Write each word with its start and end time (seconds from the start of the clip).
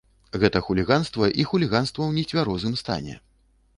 Гэта 0.43 0.61
хуліганства 0.69 1.29
і 1.43 1.47
хуліганства 1.51 2.01
ў 2.07 2.11
нецвярозым 2.25 2.73
стане. 2.83 3.21